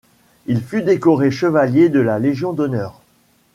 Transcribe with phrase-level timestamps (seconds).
[0.47, 3.01] Il fut décoré Chevalier de la légion d'honneur.